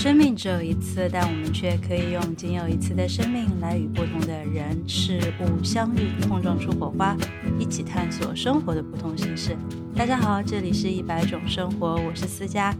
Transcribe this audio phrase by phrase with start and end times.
[0.00, 7.14] 生命只有一次，但我们却可以用仅有一次的生命来与不同的人事物相遇，碰撞出火花，
[7.58, 9.54] 一起探索生活的不同形式。
[9.94, 12.74] 大家好，这里是一百种生活，我是思佳。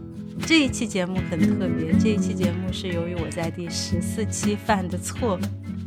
[0.47, 5.39] 这一期节目很特别，这一期节目是由于我在第十四期犯的错。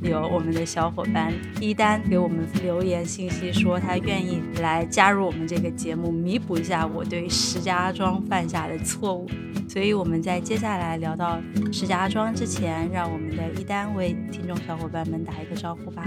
[0.04, 9.26] 有我们的小伙伴一丹给我们留言信息说，他愿意来加入我们这个节目，弥补一下我对石家庄犯下的错误。
[9.66, 11.40] 所以我们在接下来聊到
[11.72, 16.06] 石家庄之前，让我们的一丹为听众小伙伴们打一个招呼吧。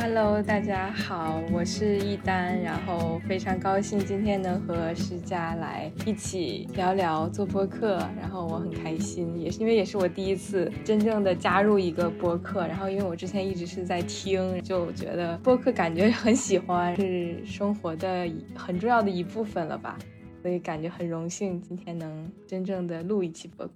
[0.00, 19.98] Hello，大家好，我是一丹，然后非常高兴今天能和石佳来一起聊聊做播客，然后我很开心，也是因为也是我第一次真正的加入一个播客，然后因为我之前一直是在听，就觉得播客感觉很喜欢，是生活的很重要的一部分了吧，
[20.42, 23.72] 所以感觉很荣幸今天能真正的录一期播客。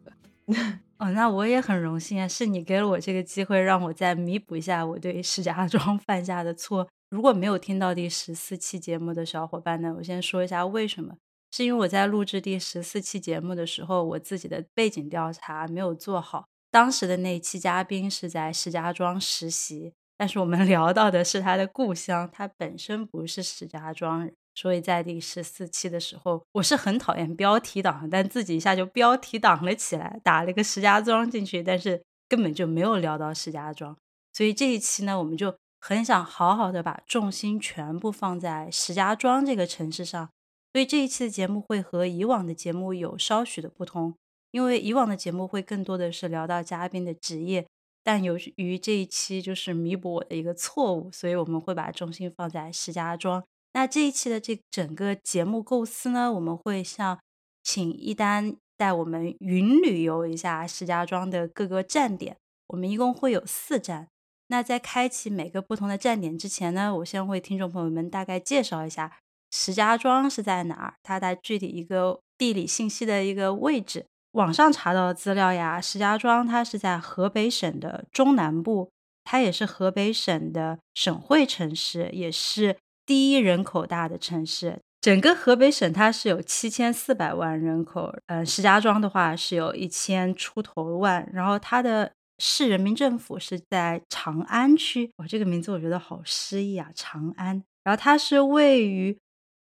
[0.99, 2.29] 哦，那我也很荣幸啊！
[2.29, 6.89] 是你给了我这个机会，让我再弥补一下我对石家庄 犯下的错。
[7.11, 11.15] 如果没有听到第十四期节目的小伙伴呢，我先说一下为什么。
[11.55, 16.47] 是因为我在录制第十四期节目的时候，我自己的背景调查没有做好。
[16.71, 24.35] 当时的那期嘉宾是在石家庄实习，但是我们 聊到的是他的故乡，他本身不是石家庄人。
[24.55, 33.97] 所以在第十四期的时候，我是很讨厌标题党，但自己一下就标题党了起来，打了个石家庄进去，但是根本就没有聊到石家庄。
[34.33, 40.29] 所以这一期呢，我们就很想好好的把重心全部放在石家庄这个城市上。
[40.73, 44.15] 所以这一期的节目会和以往的节目有稍许的不同，
[44.53, 47.67] 因为以往的节目会更多的是聊到嘉宾的职业，
[48.03, 53.43] 但由于这一期就是弥补我的一个错误，所以我们会把重心放在石家庄。
[53.75, 57.19] 那这一期的这整个节目构思呢，我们会像
[57.63, 62.37] 请一丹带我们云旅游一下石家庄的各个站点。
[62.69, 64.09] 我们一共会有四站。
[64.49, 69.19] 那在开启每个不同的站点之前呢，我先为听众朋友们大概介绍一下
[69.51, 74.05] 石家庄是在哪儿，它的具体一个地理信息的一个位置。
[74.33, 78.91] 网上查到的资料呀，石家庄它是在河北省的中南部，
[79.25, 82.77] 它也是河北省的省会城市，也是。
[83.05, 97.63] 第一人口大的城市，整个河北省它是有七千四百万人口，呃，石家庄的话是有一千出头万，然后它的市人民政府是在长安区，哇，这个名字我觉得好诗意啊，长安。
[97.85, 99.19] 然后它是位于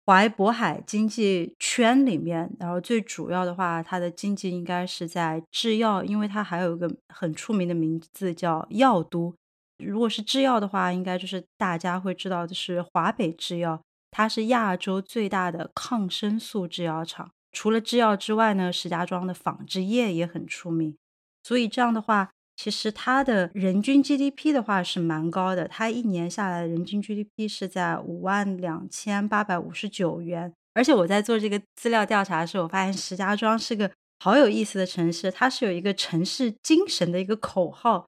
[0.06, 9.36] 淮渤海经济圈里面，然后最主要的话，它的经济应该是在制药，因为它还有一个很出名的名字叫药都。
[9.78, 13.82] 如果是制药的话，应该就是大家会知道的是华北制药，
[14.12, 17.32] 它是亚洲最大的抗生素制药厂。
[17.52, 20.98] 除了制药之外呢，石家庄的纺织业也很出名。
[21.44, 30.54] 所以这样的话，其实它的人均 GDP 的话是蛮高的，它一年下来人均 GDP 是在五万两千八百五十九元。
[30.74, 38.06] 而且我在做这个资料调查的时候，我发现石家庄是个好有意思的城市，它是有一个城市精神的一个口号。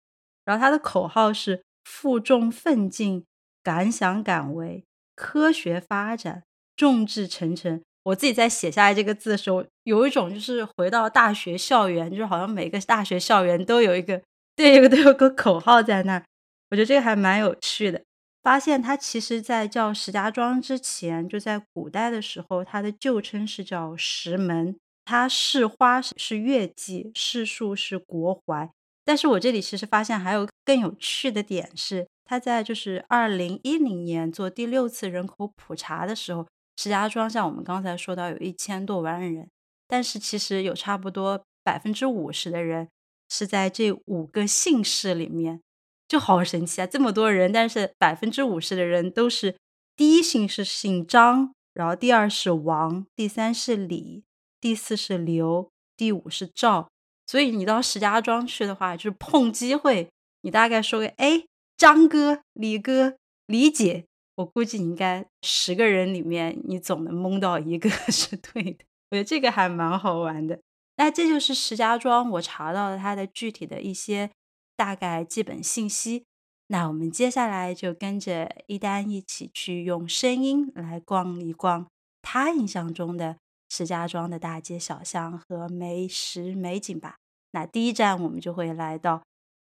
[0.47, 3.25] 然后他的口号是“负重奋进，
[3.61, 6.43] 敢想敢为，科学发展，
[6.73, 7.81] 众志成城”。
[8.05, 14.21] 我自己在写下来这个字的时候，有一种就是回到大学校园，就是好像每个大学校园都有一个，
[14.55, 16.23] 对，一个都有个口号在那儿。
[16.69, 18.01] 我觉得这个还蛮有趣的。
[18.41, 24.77] 发现它其实，在叫石家庄之前，就在古代的时候，它的旧称是叫石门。
[25.03, 28.71] 它市花是月季，市树是国槐。
[29.07, 36.45] 但是我这里其实发现还有更有趣的点是，他在就是二零一零年做第六次人口普查的时候，
[36.75, 39.49] 石家庄像我们刚才说到有一千多万人，
[39.87, 42.89] 但是其实有差不多百分之五十的人
[43.29, 45.61] 是在这五个姓氏里面，
[46.09, 46.85] 就好神奇啊！
[46.85, 49.55] 这么多人，但是百分之五十的人都是
[49.95, 54.25] 第一姓是姓张，然后第二是王，第三是李，
[54.59, 56.89] 第四是刘，第五是赵。
[57.27, 60.09] 所以你到石家庄去的话，就是碰机会，
[60.41, 61.43] 你大概说个哎，
[61.77, 68.85] 张哥、李哥、李姐，我估计你应该十个人里面，你总能蒙到一个 是对的。
[69.11, 70.59] 我觉得这个还蛮好玩的。
[70.95, 74.31] 那这就是石家庄我查到了它的具体的一些
[74.75, 76.23] 大概基本信息。
[76.69, 81.87] 那我们接下来就跟着一丹一起去用声音来逛一逛
[82.21, 83.37] 他印象中的。
[83.69, 87.17] 石家庄的大街小巷和美食美景吧。
[87.51, 89.23] 那第一站我们就会来到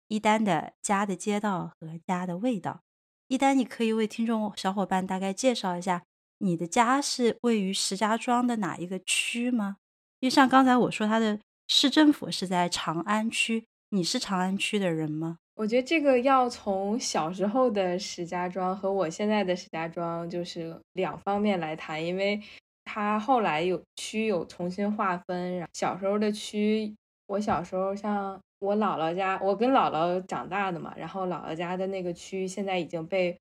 [0.08, 2.80] 一丹的家的街道和家的味道。
[3.28, 6.02] 一丹，你可以为听众小伙伴大概介绍一下
[6.38, 9.76] 你的家是位于石家庄的哪一个区吗？
[10.20, 15.38] 因为像刚才我说，它的市政府是在长安区，你是长安区的人吗？
[15.54, 22.40] 我觉得这个要从小时候的石家庄和我现在的石家庄就是两方面来谈，因为
[22.84, 25.66] 它后来有区有重新划分。
[25.72, 26.94] 小时候的区，
[27.26, 33.38] 我小时候像我姥姥家，我跟姥姥长大的嘛，然后姥姥家的那个区现在已经被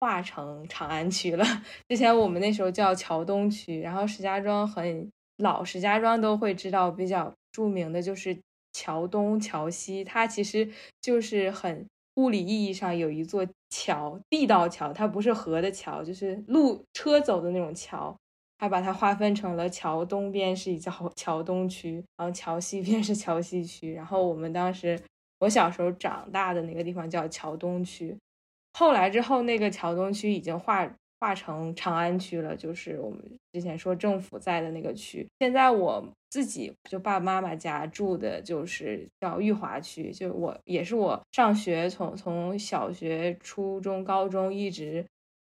[0.00, 1.44] 划成长安区了。
[1.88, 8.38] 之前我们那时候叫桥东区，然后石家庄很老，石家庄都会知道比较著名的就是。
[8.78, 10.68] 桥东、桥西，它其实
[11.00, 11.86] 就是很
[12.16, 18.14] 物理意义上有一座桥，地道桥，它不是河的桥，就是路车走的那种桥。
[18.58, 23.92] 还把它划分成了桥东边是一叫 桥东区，然后桥西边是桥西区。
[23.92, 25.00] 然后我们当时
[25.38, 28.16] 我小时候长大的那个地方叫桥东区，
[28.74, 30.90] 后来之后那个桥东区已经划。
[31.18, 33.18] 划成长安区了，就是我们
[33.50, 35.26] 之前说政府在的那个区。
[35.40, 45.02] 现在我自己就爸爸妈妈家住的就是叫裕华区，就我也是我上学从从小学、初中、高中一直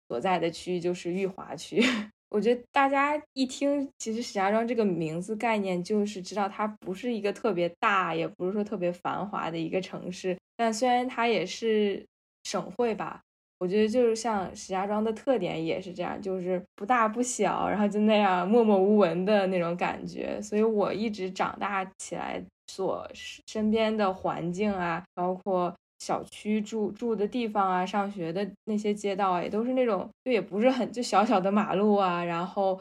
[0.08, 1.84] 所在的区域就是裕华区。
[2.30, 12.06] 我觉得大家一听，其实石家庄这个名字概念就是知道它不是一个特别大，也不是说特别繁华的一个城市，但虽然它也是
[12.44, 13.22] 省会吧。
[13.58, 20.42] 我觉得就是像石家庄的特点也是这样，就是不大不小，然后就那样默默无闻的那种感觉。
[20.42, 32.80] 所以我一直长大起来所身边的环境啊，包括小区住住的地方啊，上学的那些街道啊，也都是那种就也不是很就小小的马路啊，然后。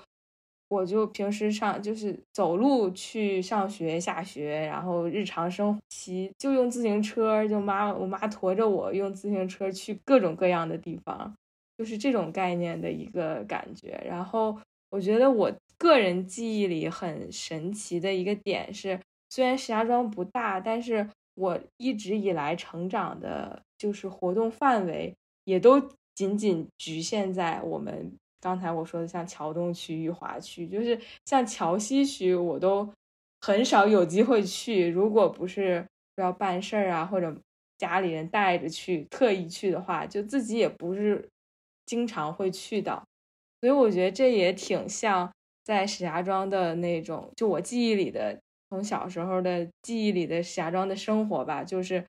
[0.70, 11.34] 我就平时上就是走路去上学下学，然后日常生活骑就用自行车，就妈我妈驮着我用自行车去各种各样的地方，
[11.78, 13.98] 就是这种概念的一个感觉。
[14.06, 14.58] 然后
[14.90, 19.00] 我觉得我个人记忆里很神奇的一个点是，
[19.30, 25.14] 虽然石家庄不大，但是我一直以来成长的，就是活动范围
[25.44, 25.80] 也都
[26.14, 28.12] 仅仅局限在我们。
[28.40, 32.88] 刚才我说的像桥东区、裕华区，就是像桥西区，我都
[33.40, 34.88] 很少有机会去。
[34.88, 35.84] 如果不是
[36.16, 37.36] 要办事儿啊，或者
[37.78, 41.28] 家里人带着去，特意去的话，就自己也不是
[41.86, 43.02] 经常会去的。
[43.60, 45.28] 所以我觉得这也挺像
[45.64, 52.04] 在石家庄的那种，就我记忆里的，从小时候的记忆里的石家庄的生活吧，就是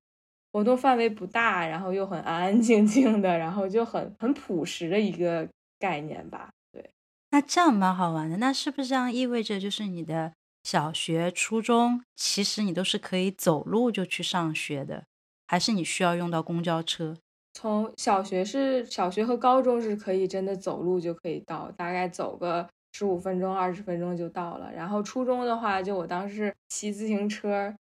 [0.52, 5.48] 活动范围不大，然后又很安安静静的，然后就很很朴实的一个。
[5.82, 6.92] 概念吧，对，
[7.32, 8.36] 那这样蛮好玩的。
[8.36, 15.06] 那是不是这样意味着，就是你的小学、初中，其实你都是可以走路就去上学的，
[15.48, 17.16] 还是你需要用到公交车？
[17.54, 24.72] 从小学是小学和高中是可以真的走路就可以到，大概走个十五分钟、二十分钟就到了。
[24.74, 27.74] 然后初中的话，就我当时骑自行车，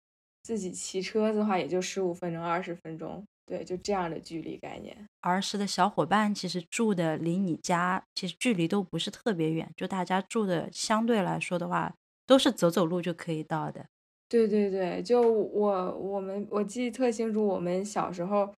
[0.42, 3.24] 自己骑车子的话，也就十五分钟、二十分钟。
[3.46, 4.94] 对，就这样的距离概念。
[5.20, 11.94] 儿时的小伙伴其实住的离你家其实距离都不是特别远，就大家住的相对来说的话，
[12.26, 13.86] 都是走走路就可以到的。
[14.28, 18.52] 对对对，就我我们我记得特清楚，我们小时候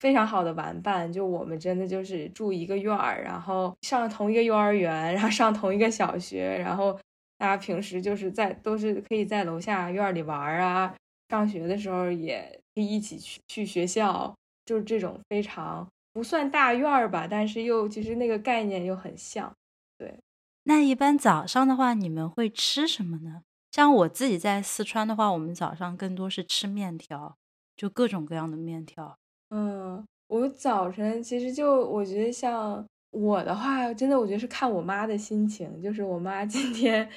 [0.00, 6.92] 非常好的玩伴，就我们真的就是住一个院儿，然后上同一个幼儿园，然后上同一个小学，然后
[7.36, 10.94] 大家平时就是在都是可以在楼下院里玩儿啊，
[11.28, 12.40] 上学的时候也
[12.74, 12.88] 可以。
[12.88, 14.32] 一起去去学校，
[14.64, 19.52] 就是这种非常不算大院儿吧，但是又其实那个概念又很像。
[19.98, 20.16] 对，
[20.62, 23.42] 那一般早上的话，你们会吃什么呢？
[23.72, 27.36] 像我自己在四川的话，我们早上更多是吃面条，
[27.76, 29.18] 就各种各样的面条。
[29.50, 37.08] 嗯，我早晨其实就我觉得像我的话，真的我觉得是看我妈的心情，就是我妈 今天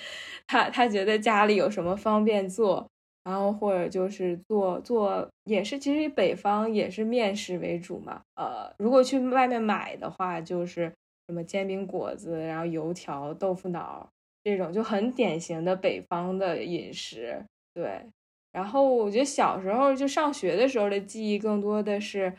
[0.47, 2.87] 她她觉得家里有什么方便做。
[3.23, 8.19] 然后或者就是做做也是，其实以北方也是面食为主嘛。
[8.35, 10.91] 呃，如果去外面买的话，就是
[11.27, 14.09] 什么煎饼果子，然后油条、豆腐脑
[14.43, 17.45] 这种，就很典型的北方的饮食。
[17.75, 18.01] 对。
[18.51, 22.33] 然后我觉得小时候就上学的时候的记忆更多的是，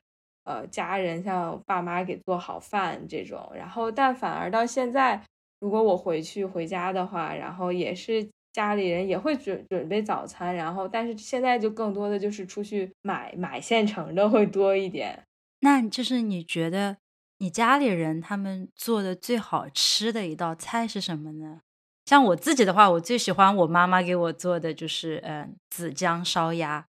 [0.44, 3.50] 呃，家人像爸妈给做好饭这种。
[3.54, 5.22] 然后但反而到现在，
[5.60, 8.28] 如果我回去回家的话，然后也是。
[8.52, 15.22] 家里人也会准准备早餐，然后但是现在就更多的就是出去买买现成的会多一点。
[15.60, 16.98] 那就是你觉得
[17.38, 21.62] 你家里人他们做的最好吃的一道菜是什么呢？
[22.04, 26.84] 像我自己的话，我最喜欢我妈妈给我做的就是嗯紫姜烧鸭。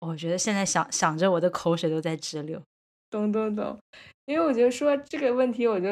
[0.00, 2.60] 我觉得现在想想着我的口水都在直流。
[3.10, 3.78] 懂懂懂，
[4.26, 5.88] 因为我觉得说这个问题我就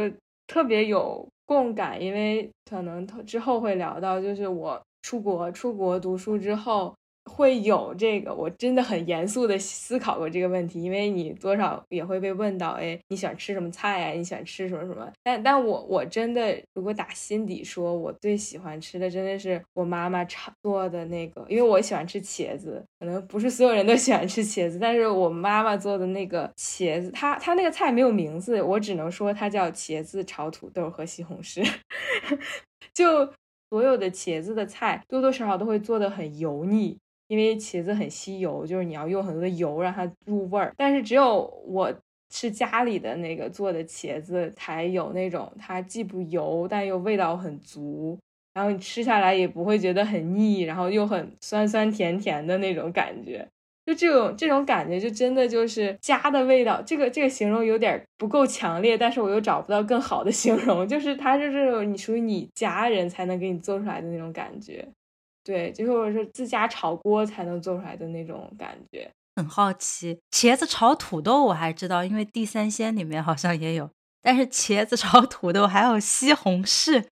[0.46, 4.80] 特别有共感，因为可能之后会聊到就是我。
[5.02, 14.10] 出国出国读书之后，会有这个，我真的很严肃的思考过这个问题，因为你多少也会被问到，哎，你喜欢吃什么菜呀？
[14.12, 15.10] 你喜欢吃什么什么？
[15.22, 31.66] 但但我我真的如果打心底说，我最喜欢吃的真的是我妈妈炒做的那个，因为我喜欢吃茄子，可能不是所有人都喜欢吃茄子，但是我妈妈做的那个茄子，她她那个菜没有名字，我只能说它叫茄子炒土豆和西红柿，
[32.92, 33.32] 就。
[33.72, 36.98] 所有的茄子的菜多多少少都会做的很油腻，
[37.30, 40.72] 因为茄子很吸油，就是你要用很多的油让它入味儿。
[40.76, 41.94] 但是只有我
[42.28, 48.18] 吃家里的那个做的茄子才有那种它既不油但又味道很足，
[48.52, 53.46] 然后你吃下来也不会觉得很腻，然后又很酸酸甜甜的那种感觉。
[53.86, 56.82] 就这种这种感觉，就真的就是家的味道。
[56.82, 60.86] 这个这个形容有点不够强烈，但是我又找不到更好的形容。
[60.86, 64.86] 就是它就是你属于你家人才能给你做出来的那种感觉，
[65.44, 69.10] 对，就是我是自家炒锅才能做出来的那种感觉。
[69.36, 73.90] 很好奇，茄子炒土豆我还知道，因为地三鲜里面好像也有。
[74.22, 77.06] 但是茄子炒土豆还有西红柿，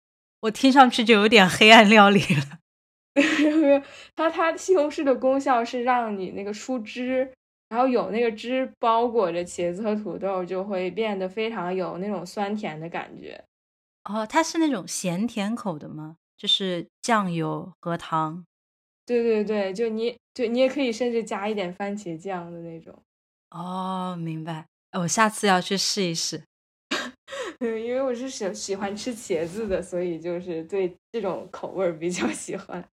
[0.42, 2.60] 我听上去就有点黑暗料理了。
[4.16, 7.32] 它它西红柿的功效是让你那个出汁，
[7.70, 13.44] 然后有那个汁包裹着茄子和土豆，就会变得非常有那种酸甜的感觉。
[14.06, 16.18] 哦，它是那种咸甜口的吗？
[16.38, 18.46] 就是酱油和糖。
[19.06, 22.98] 对对对，就你就你也可以甚至加一点番茄酱的那种。
[23.52, 24.66] 哦，明白。
[24.94, 26.44] 我下次要去试一试。
[27.60, 32.84] 嗯，因为我是喜喜欢吃茄子的，所以就是对这种口味比较 喜欢。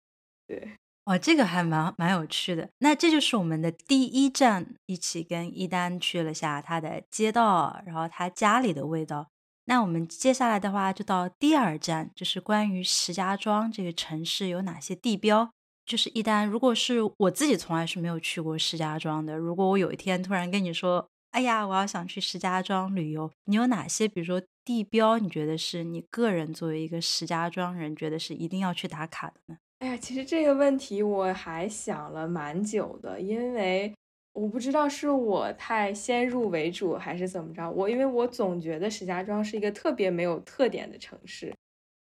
[0.47, 2.69] 对，哦，这个还蛮蛮有趣的。
[2.79, 9.32] 那这就是我们的第一站，一起跟一丹去了下他的街道，然后他家里的味道。
[9.67, 15.51] 那我们接下来的话就到第二站，就是关于石家庄这个城市有哪些地标。
[15.85, 29.59] 就是一丹，如果是我自己从来是没有去过石家庄的，如果我有一天突然跟你说，哎呀，我要想去石家庄旅游，你有哪些，比如说地标，你觉得是你个人作为一个石家庄人，觉得是一定要去打卡的呢？
[29.81, 33.93] 哎呀，其实这个问题我还想了蛮久的，因为
[34.33, 37.71] 我不知道是我太先入为主还是怎么着。
[37.71, 41.55] 我因为我总觉得石家庄是一个特别没有特点的城市，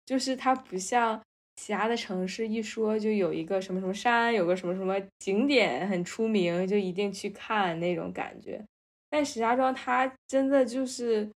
[0.06, 1.20] 就是它不像
[1.56, 8.64] 其他的城市，一说就有一个什么什么山，有个什么什么景点很出名，就一定去看那种感觉。
[9.10, 11.30] 但石家庄它真的就是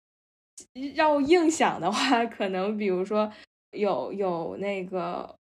[0.94, 3.30] 要硬想的话，可能比如说
[3.72, 5.37] 有有那个。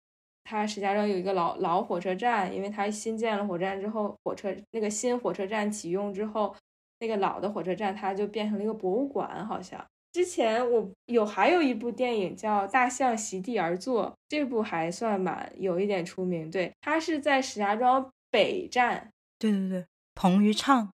[0.50, 6.56] 它石家庄有一个老老火车站，因为它新建了火车站之后，火车那个新火车站启用之后，
[7.00, 9.46] 那个老的火车站它就变成了一个博物馆。
[9.46, 16.50] 好像之前我有还有一部电影叫《大象席地而坐》，这部还算蛮有一点出名。
[16.50, 19.10] 对，它是在石家庄北站。
[19.38, 20.90] 对对对，彭昱畅。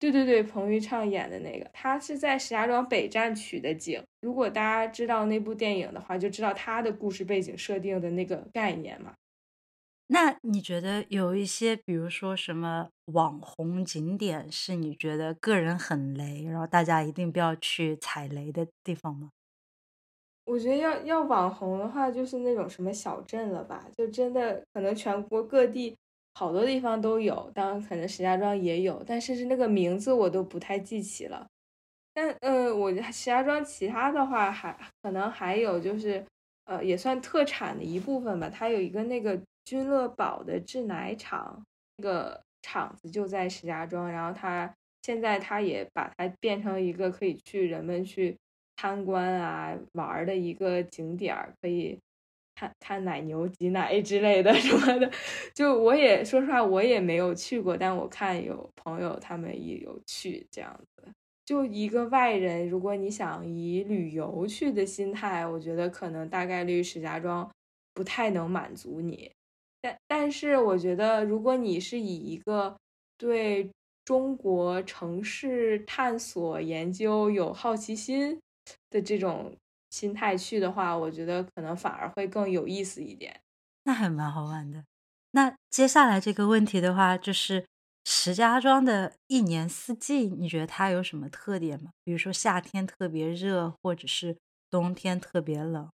[0.00, 4.02] 对对对，彭昱畅演的那个，他是在石家庄北站取的景。
[4.22, 9.12] 如果大家知道那部电影的话，就知道他的故事背景设定的那个概念嘛。
[10.06, 19.30] 那你觉得有一些，比如说什么网红景点，是你觉得个人很雷，然后大家一定不要去踩雷的地方吗？
[20.46, 25.96] 我觉得要要网红的话，就是那种什么小镇了吧，就真的可能全国各地。
[26.34, 31.46] 好多地方都有，当然可能石家庄也有，但是是那个名字我都不太记起了。
[32.14, 36.24] 但呃，我石家庄其他的话还可能还有就是，
[36.64, 38.48] 呃，也算特产的一部分吧。
[38.48, 41.62] 它有一个那个君乐宝的制奶厂，
[41.96, 44.72] 那个厂子就在石家庄，然后它
[45.02, 48.36] 现在它也把它变成一个可以去人们去
[48.76, 51.98] 参观啊玩的一个景点儿，可以。
[52.60, 55.10] 看看奶牛挤奶之类的什么的，
[55.54, 61.08] 就我也说实话，我也没有去过，但我看有朋友他们也有去这样子。
[61.46, 67.50] 就一个外人，如果你想以旅游去的心态，我觉得可能大概率石家庄
[67.94, 69.30] 不太能满足你。
[69.80, 72.76] 但但是我觉得，如果你是以一个
[73.16, 73.70] 对
[74.04, 78.38] 中国城市探索研究有好奇心
[78.90, 79.50] 的这种。
[79.90, 83.40] 心态去的话，我觉得可能反而会更有意思一点。
[83.84, 84.84] 那还蛮好玩的。
[85.32, 87.66] 那接下来这个问题的话，就是
[88.04, 91.90] 石家庄的一年四季，你觉得它有什么特点吗？
[92.04, 94.36] 比如说夏天特别热，或者是
[94.70, 95.88] 冬天特别冷？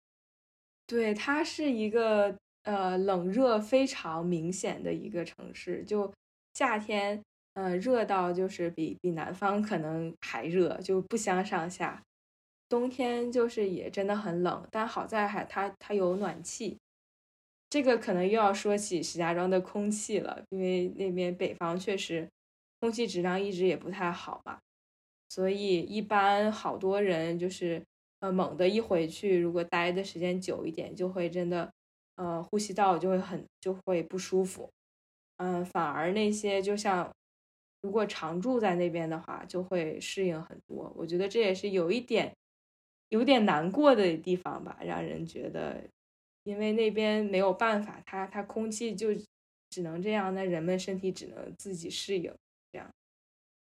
[0.85, 5.83] 对，它是一个呃冷热非常明显的一个城市。
[5.83, 6.13] 就
[6.53, 7.23] 夏天，
[7.53, 12.01] 呃，热到就是比比南方可能还热，就不相上下。
[12.73, 16.75] 冬天就是也真的很冷，但好在还它它有暖气。
[17.69, 22.27] 这个可能又要说起石家庄的空气了，因为那边北方确实
[22.79, 24.57] 空气质量一直也不太好嘛，
[25.29, 27.79] 所以一般好多人就是
[28.21, 31.71] 呃猛的一回去，如果待的时间久一点，就会真的
[32.15, 34.67] 呃呼吸道就会很就会不舒服。
[35.37, 37.11] 嗯，反而那些就像
[37.81, 40.91] 如果常住在那边的话，就会适应很多。
[40.95, 42.33] 我觉得这也是有一点
[43.09, 45.83] 有点难过的地方吧，让人觉得。
[46.45, 49.11] 因为那边没有办法，它它空气就
[49.69, 52.29] 只能这样，那人们身体只能自己适应
[52.69, 52.91] 这样。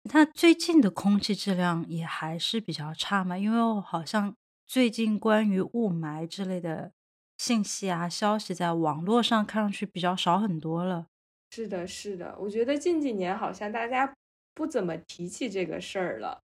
[0.10, 3.38] 它最近的空气质量也还是比较差嘛？
[3.38, 4.34] 因为我好像
[4.66, 6.94] 最近关于雾霾之类的
[7.38, 11.08] 信息啊、消息，在网络上看上去比较少很多了。
[11.50, 14.16] 是的，是的，我觉得近几年好像大家
[14.54, 16.40] 不怎么提起这个事儿了，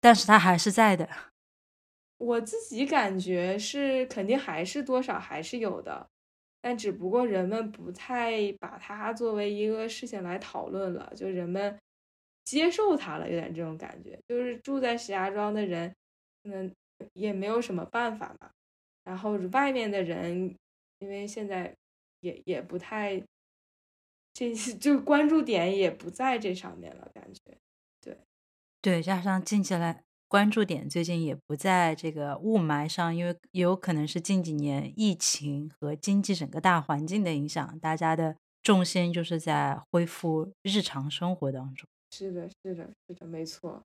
[0.00, 1.31] 但是它还是在的。
[2.22, 6.08] 我自己感觉是肯定还是多少还是有的，
[6.60, 11.76] 但只不过人们不太把它作为一个事情来讨论了，就人们
[12.44, 14.16] 接受它了，有点这种感觉。
[14.28, 15.92] 就是住在石家庄的人，
[16.44, 16.72] 嗯，
[17.14, 18.48] 也没有什么办法嘛。
[19.02, 20.54] 然后外面的人，
[21.00, 21.74] 因为现在
[22.20, 23.20] 也也不太，
[24.32, 27.40] 这 就关注点也不在这上面了，感觉。
[28.00, 28.16] 对，
[28.80, 30.04] 对，加上近起来。
[30.32, 41.86] 关注点最近也不在这个雾霾上，因为也有可能是近几年疫情和经济整个大环境的影响，大家的重心就是在恢复日常生活当中。
[42.12, 43.82] 是的，是的，是的，没错。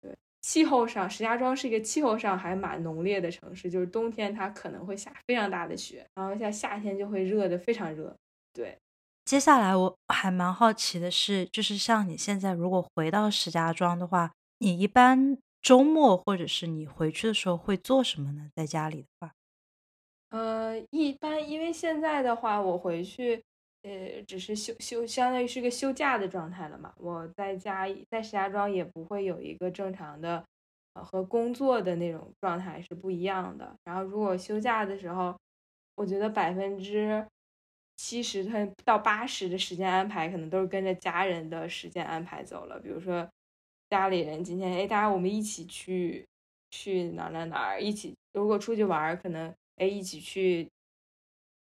[0.00, 8.16] 对，气候上，石家庄是一个气候上还蛮浓烈的城市，就是冬天它可能会下非常大的雪，然后像夏天就会热的非常热。
[8.54, 8.78] 对，
[9.26, 15.36] 接下来我还蛮好奇的是，就是像你现在如果回到石家庄的话，你一般。
[15.60, 18.50] 周末或者是你回去的时候会做什么呢？
[18.54, 19.32] 在家里的话，
[20.30, 23.42] 呃，一般因为现在的话，我回去，
[23.82, 26.94] 呃，只是休休，相当于是个休假的状态了嘛。
[26.96, 30.42] 我在家在石家庄也不会有一个正常的，
[30.94, 33.74] 呃，和工作的那种状态是不一样的。
[33.84, 35.36] 然后如果休假的时候，
[35.96, 37.26] 我觉得百分之
[37.96, 43.28] 七十到八十的时间安排可能都是跟着家人的时间安排走了，比如说。
[43.90, 46.26] 家里人今天哎，大家我们一起去
[46.70, 47.80] 去哪哪哪儿？
[47.80, 50.68] 一起如果出去玩儿，可能哎一起去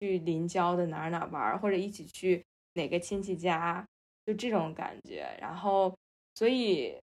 [0.01, 3.87] 去临郊的哪哪玩儿，或者一起去哪个亲戚家，
[4.25, 5.27] 就这种感觉。
[5.41, 5.97] 然后，
[6.35, 6.99] 所以，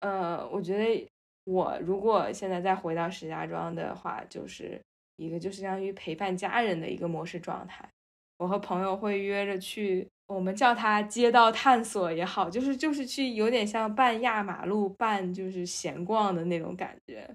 [0.00, 1.08] 呃，我觉得
[1.44, 4.78] 我如果现在再回到石家庄的话，就是
[5.16, 7.88] 一个就是相当于陪伴家人的一个模式状态。
[8.36, 10.06] 我和朋友会约着去。
[10.32, 17.28] 我们叫它街道探索也好，就是就是去有点像半压马路半就是闲逛的那种感觉。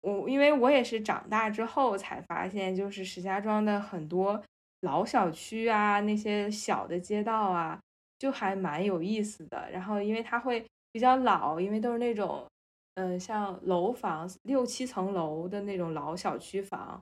[0.00, 4.42] 我因为我也是长大之后才发现，就是石家庄的很多
[4.80, 7.78] 老小区啊，那些小的街道啊，
[8.18, 9.70] 就还蛮有意思的。
[9.70, 12.46] 然后因为它会比较老，因为都是那种
[12.94, 16.98] 嗯像楼房六七层楼的那种老小区房。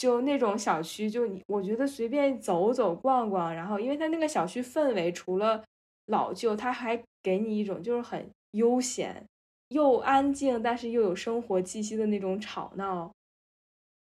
[0.00, 5.62] 就那种小区，就你我觉得随便走走逛逛，然后因为它那个小区氛围除了
[6.06, 9.22] 老旧，它还给你一种就是很悠闲
[9.68, 13.12] 又安静，但是又有生活气息的那种吵闹。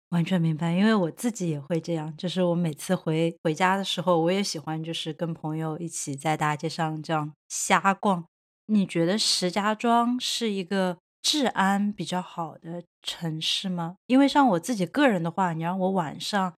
[0.09, 8.23] 完全明白，因为我自己也会这样，就是我每次回回家的时候，我也喜欢就是跟朋友一起在大街上这样瞎逛。
[8.67, 10.99] 你觉得石家庄是一个？
[11.21, 13.95] 治安比较好的城市吗？
[14.07, 16.53] 因为像我自己个人的话，你让我晚上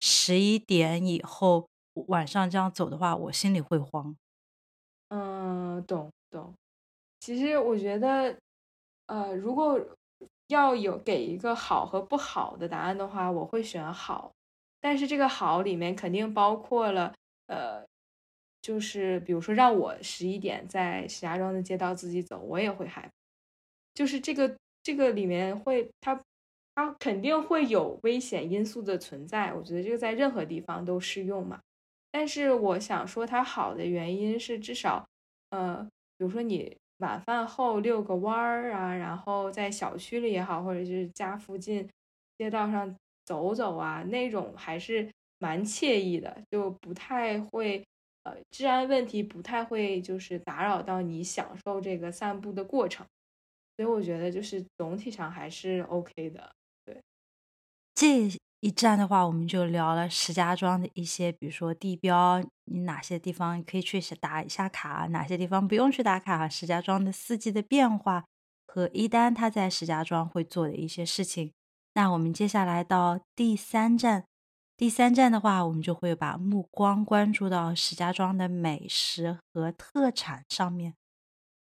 [0.00, 1.68] 十一点以后
[2.08, 4.16] 晚上这样走的话，我心里会慌。
[5.08, 6.54] 嗯，懂懂。
[7.20, 8.36] 其实我觉得，
[9.06, 9.78] 呃，如果
[10.48, 14.32] 要有给一个好和不好的答案的话，我会选好。
[14.80, 17.14] 但是这个好里面肯定包括了，
[17.46, 17.86] 呃，
[18.60, 23.10] 就是比如说让我十一点在石家庄的街道自己走，我也会害怕。
[23.94, 26.20] 就是这个这个里面会，它
[26.74, 29.52] 它肯定会有危险因素的存在。
[29.52, 31.60] 我觉得这个在任何地方都适用嘛。
[32.10, 35.06] 但是我想说它好的原因是，至少
[35.50, 35.82] 呃，
[36.16, 41.88] 比如说你晚饭后遛个弯儿啊，然后在小区里也好，或者是家附近
[42.38, 47.82] 街道上走走啊，那种还是蛮惬意的，就不太会
[48.24, 53.06] 呃治安问题不太会就是打扰到你享受这个散步的过程。
[53.76, 56.54] 所以我觉得就是总体上还是 OK 的，
[56.84, 57.00] 对。
[57.94, 58.30] 这
[58.60, 66.48] 一站的话，我们就聊了石家庄的一些，比如说地标，你哪些地方可以去打一下卡，哪些地方不用去打卡。
[66.48, 68.24] 石家庄的四季的变化
[68.66, 71.52] 和一丹他在石家庄会做的一些事情。
[71.94, 74.24] 那我们接下来到第三站，
[74.76, 80.94] 第三站的话，我们就会把目光关注到石家庄的美食和特产上面。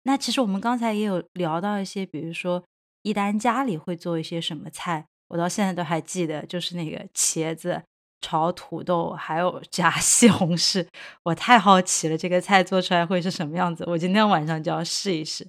[0.03, 2.63] 那其实我们刚才也有聊到一些，比如说
[3.01, 7.83] 一丹家里会做一些什么菜，我到现在都还记得，就是那个茄子
[8.21, 10.87] 炒土豆，还有加西红柿。
[11.23, 13.83] 我太好奇了，这个菜做出来会是什么样子？
[13.87, 15.47] 我今天晚上就要试一试。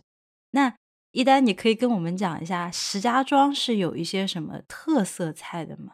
[0.50, 0.74] 那
[1.12, 5.92] 一丹，你可以跟我们讲一下，石家庄是有一些什么特色菜的吗？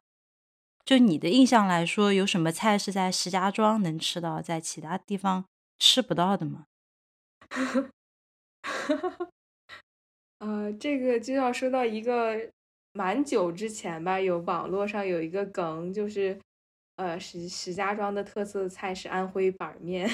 [0.85, 5.45] 就你的印象来说，有什么菜是在石家庄能吃到，在其他地方
[5.79, 6.66] 吃不到的吗？
[8.66, 9.29] 哈哈
[10.40, 12.50] 呃，这个就要说到一个
[12.92, 16.38] 蛮久之前吧，有网络上有一个梗，就是
[16.96, 20.09] 呃石石家庄的特色菜是安徽板面，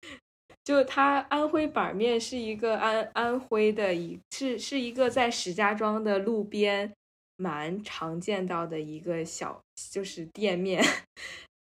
[0.62, 6.92] 就它安徽板面是一个安安徽的一是是一个在石家庄的路边
[7.36, 10.82] 蛮常见到的一个小就是店面。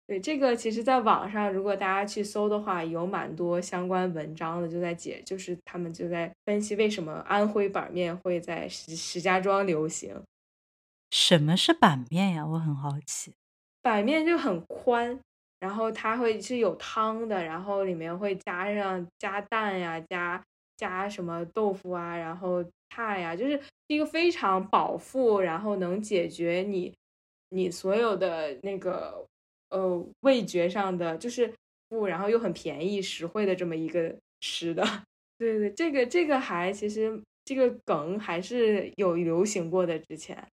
[0.10, 10.20] 对这个，其实，在网上，如果大家去搜的话，有蛮多相关文章的，就在解，就是他们就在分析为什么安徽板面会在石石家庄流行。
[11.12, 12.44] 什么是板面呀？
[12.44, 13.32] 我很好奇。
[13.84, 15.20] 板面就很宽，
[15.60, 20.44] 然后它会是有汤的，然后里面会加上加蛋呀，加
[20.76, 26.92] 加什么豆腐啊，然后菜呀，就是一个非常饱腹，然后能解决你
[27.50, 29.24] 你所有的那个。
[29.70, 31.54] 呃，味觉上的就是
[31.88, 34.84] 不，然后又很便宜实惠的这么一个吃的，
[35.38, 40.48] 对对，这个这个还其实这个梗还是有流行过的之前。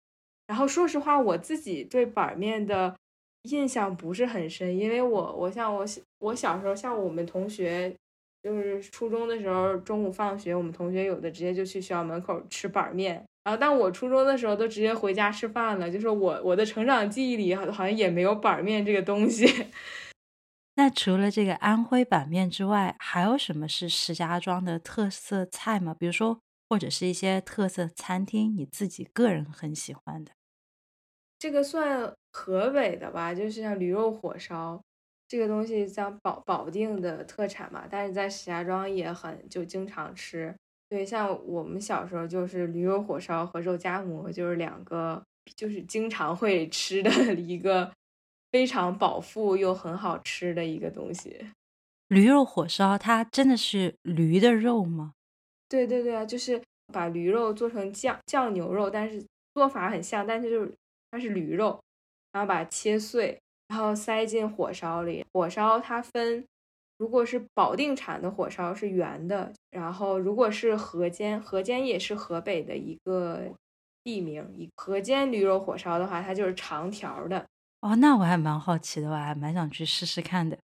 [0.48, 2.96] 然后说实话，我自己对板面的
[3.44, 5.86] 印象不是很深，因为我我像我
[6.20, 7.96] 我小时候像我们同学，
[8.44, 13.24] 就是初中的时候中午放学，我们同学有的直接就去学校门口吃板面。
[13.44, 15.90] 然后，但我初中的时候都直接回家吃饭了。
[15.92, 19.46] 就是我我的成长记忆里，好好像也没有板面这个东西。
[20.76, 25.94] 那除了这个安徽板面之外，还有什么是石家庄的特色菜吗？
[25.94, 30.32] 比如说，或者是一些特色餐厅，你自己个人很喜欢的？
[31.38, 34.82] 这个算河北的吧，就是像驴肉火烧
[35.28, 40.56] 这个东西，像保保定的特产嘛，但是在石家庄也很就经常吃。
[40.94, 45.20] 对，像我们小时候就是驴肉火烧和肉夹馍，就是两个
[45.56, 47.92] 就是经常会吃的 一个
[48.52, 51.36] 非常饱腹又很好吃的一个东西。
[52.10, 55.14] 驴肉火烧它真的是驴的肉吗？
[55.68, 56.62] 对对对啊，就是
[56.94, 59.26] 把驴肉做成酱酱牛肉，但是
[59.56, 60.72] 做法很像，但是就是
[61.10, 61.82] 它是驴肉，
[62.34, 63.36] 然后把它切碎，
[63.70, 65.26] 然后塞进火烧里。
[65.34, 66.46] 火烧它分。
[67.04, 73.42] 如果是保定产的火烧是圆的，然后如果是河间，河间也是河北的一个
[74.06, 74.50] 地名。
[74.58, 77.46] 以河间驴肉火烧的话，它就是长条的。
[77.82, 80.58] 哦，那我还蛮好奇的，我还蛮想去试试看的。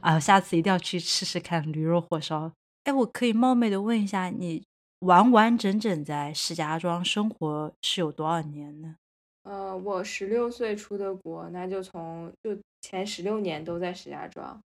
[0.00, 2.50] 啊，下次一定要去试试看驴肉火烧。
[2.82, 4.64] 哎，我可以冒昧的问一下，你
[4.98, 8.96] 完完整整在石家庄生活是有多少年呢？
[9.44, 14.60] 呃，我十六岁出的国，那就从就前十六年都在石家庄。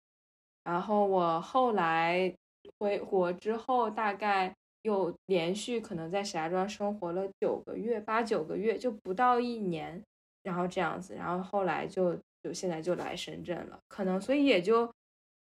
[0.70, 2.32] 然后我后来
[2.78, 4.54] 回国之后，大概
[4.84, 10.00] 又连续可能在石家庄生活了九个月，八九个月，就不到一年，
[10.44, 14.94] 然后这样子，然后后来就就现在就来深圳了，可能所以也就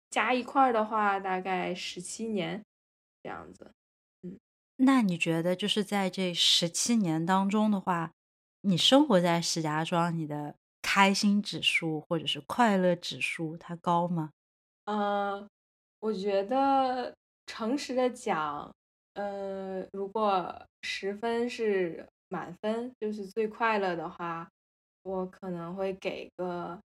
[0.09, 2.63] 加一块儿的话，大概十七年
[3.21, 3.69] 这样子。
[4.21, 4.39] 嗯，
[4.77, 8.13] 那你觉得就是在这十七年当中的话，
[8.61, 14.31] 你生活在石家庄，你的开心指数或者是快乐指数它高吗？
[14.91, 15.47] 嗯，
[15.99, 17.13] 我觉得
[17.45, 18.73] 诚实的讲，
[19.13, 24.49] 呃，如果十分是满分，就是最快乐的话，
[25.03, 26.79] 我可能会给个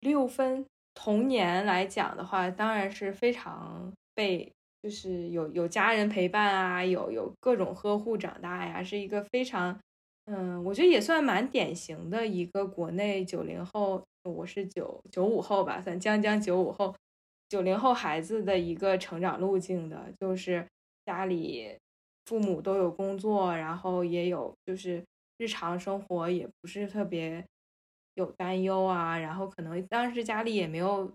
[0.00, 0.64] 六分。
[0.94, 4.50] 童年来讲的话，当然是非常被，
[4.82, 9.78] 就是有有家人陪伴啊，有有各种呵护长大呀，是一个非常，
[10.24, 16.94] 嗯，我觉得也算蛮典型的一个国内九零后，我是九九五后吧，算将将九五后。
[17.52, 20.66] 九零后孩子的一个成长路径的，就是
[21.04, 21.76] 家里
[22.24, 25.04] 父母都有工作，然后也有就是
[25.36, 27.44] 日常生活也不是特别
[28.14, 31.12] 有担忧啊，然后可能当时家里也没有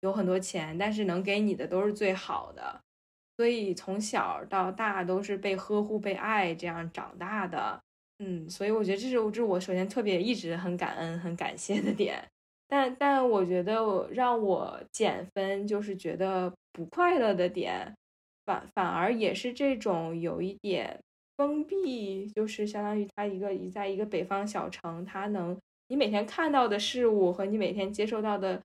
[0.00, 2.80] 有很多钱，但是能给你的都是最好的，
[3.36, 7.80] 所以从小到大都是被呵护、被爱这样长大的。
[8.18, 12.28] 嗯，所以我觉得这是这是我首先特别一直很感恩、很感谢的点。
[12.68, 17.92] 但但我觉得我让我减分，就是觉得不快乐的点，
[18.44, 21.00] 反反而也是这种有一点
[21.36, 25.56] 封闭，就是相当于它一个一在一个北方小城，它能
[25.88, 28.60] 你每天看到的事物和你每天接受到的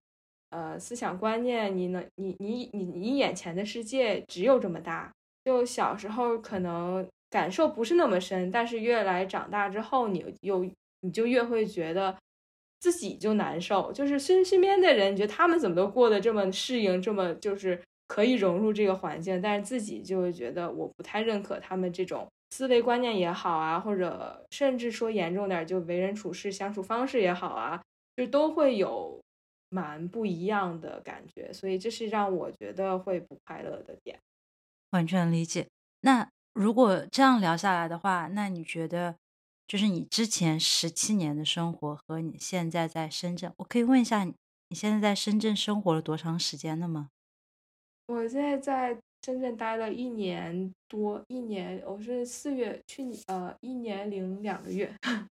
[0.50, 5.12] 呃思想观念，你能你你你你眼前的世界只有这么大。
[5.46, 10.66] 就小时候可能感受不是那么深，但是越来长大之后，你又
[11.02, 12.18] 你就越会觉得
[12.84, 27.82] 自己就难受，就是身身边的人，你觉得他们怎么都过得这么适应，这么就是可以融入这个环境，但是自己就会觉得我不太认可他们这种思维观念也好啊，或者甚至说严重点，就为人处事相处方式也好啊，
[28.18, 29.18] 就都会有
[29.70, 34.20] 蛮不一样的感觉，所以这是让我觉得会不快乐的点。
[34.92, 35.68] 完全理解。
[36.02, 39.16] 那如果这样聊下来的话，那你觉得，
[39.68, 44.34] 就是你之前十七年的生活和你现在在深圳，我可以问一下，你
[44.70, 47.10] 你现在在深圳生活了多长时间了吗？
[48.08, 54.96] 我现在在深圳待了一年多，一年，我是四月去，呃，一年零两个月。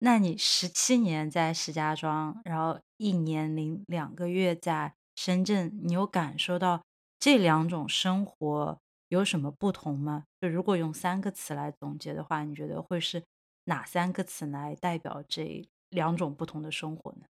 [0.00, 6.82] 那你十七年在石家庄，然后一年零两个月在深圳，你有感受到？
[7.20, 8.80] 这两种生活
[9.12, 10.24] 有什么不同吗？
[10.40, 13.22] 就如果用三个词来总结的话，你觉得会是
[13.64, 17.26] 哪三个词来代表这两种不同的生活呢？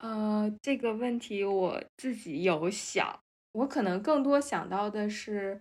[0.00, 3.20] 呃，这个问题我自己有想，
[3.52, 5.58] 我可能更多想到的是，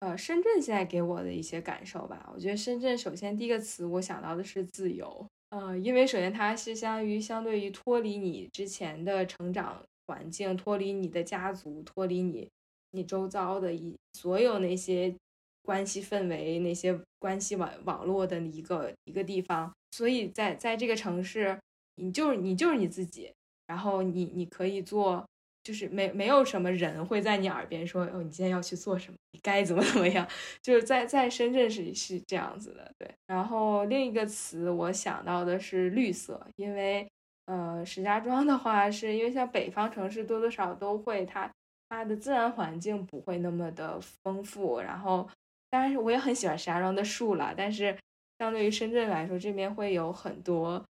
[0.00, 2.30] 呃，深圳现在给我的一些感受吧。
[2.32, 12.50] 我觉得深圳首先第一个词我想到的是自由，呃，因为首先它是相当于相对于脱离你之前的成长环境，脱离你的家族，脱离你。
[12.96, 15.14] 你周遭的一所有那些
[15.62, 21.58] 关系氛围，那些关系网网络的一个一个地方，所以在在这个城市，
[21.96, 23.30] 你就是你就是你自己，
[23.66, 25.26] 然后你你可以做，
[25.62, 30.26] 就是没没有什么人会在你耳边说哦，你今天要去做什么，你该怎么怎么样，
[30.62, 33.10] 就是在在深圳是是这样子的，对。
[33.26, 37.06] 然后另一个词我想到的是绿色，因为
[37.46, 41.50] 呃石家庄的话，是因为像北方城市多多少都会它。
[41.88, 45.28] 它的自然环境不会那么的丰富，然后
[45.70, 47.96] 当然我也很喜欢石家庄的树了，但是
[48.38, 50.84] 相对于深圳来说，这边会有很多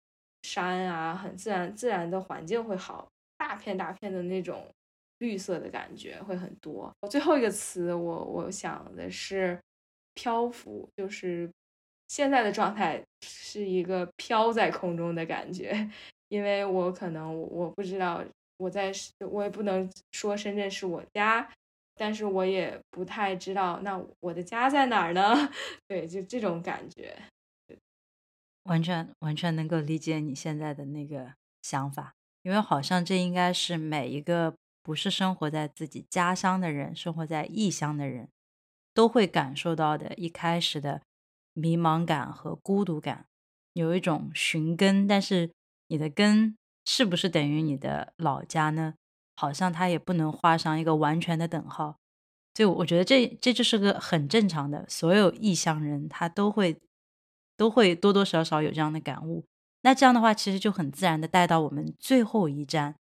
[0.42, 4.64] 山啊，很自然自然的环境会好，大片大片的那种
[5.18, 6.92] 绿色的感觉会很多。
[7.11, 9.59] 最后一个词，我我想的是
[10.14, 11.50] 漂浮，就是
[12.07, 15.90] 现在的状态是一个飘在空中的感觉，
[16.28, 18.22] 因为我可能我不知道。
[18.56, 18.92] 我在，
[19.30, 21.50] 我也不能说深圳是我家，
[21.96, 25.50] 但是我也不太知道那我的家在哪儿呢？
[25.88, 27.16] 对，就这种感觉，
[28.64, 38.28] 完全完全能够理解你现在的那个想法，因为好像这应该是每一个不是生活在自己家乡的人，生活在异乡的人
[38.94, 41.02] 都会感受到的，一开始的
[41.52, 43.26] 迷茫感和孤独感，
[43.72, 45.50] 有一种寻根，但是
[45.88, 46.56] 你的根。
[46.84, 48.94] 是不是等于你的老家呢？
[49.36, 51.98] 好像它也不能画上一个完全的等号，
[52.54, 56.80] 所以我觉得这这就是个很正常的，所有异乡人他都会
[57.56, 59.44] 都会多多少少有这样的感悟。
[59.82, 62.94] 那这样的话，其实就很自然的带到我们最后一站，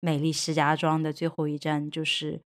[0.00, 2.42] 美丽石家庄的最后一站就是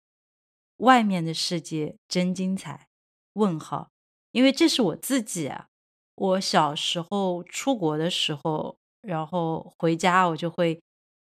[0.76, 2.86] 外面的世界真精彩？
[3.32, 3.90] 问号，
[4.30, 5.66] 因为这是我自己啊，
[6.14, 8.78] 我小时候出国的时候。
[9.06, 10.80] 然后回家我就会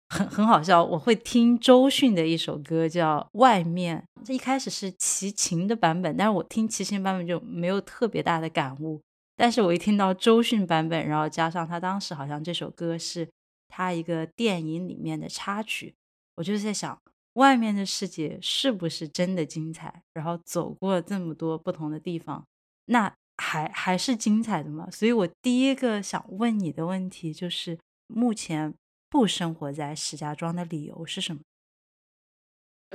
[0.10, 9.02] 很很好笑，我会听周迅的一首歌叫《外面》，这一开始是齐秦的版本，但是我听齐秦版本就没有特别大的感悟，
[9.36, 13.28] 但是我一听到周迅版本，然后加上他当时好像这首歌是
[13.68, 15.96] 他一个电影里面的插曲，
[16.36, 16.98] 我就在想，
[17.34, 20.04] 外面的世界是不是真的精彩？
[20.14, 22.46] 然后走过这么多不同的地方，
[22.86, 23.14] 那。
[23.38, 24.90] 还还是精彩的嘛？
[24.92, 28.74] 所以我第一个想问你的问题就是：目前
[29.10, 31.42] 不生活在石家庄的理由是什么？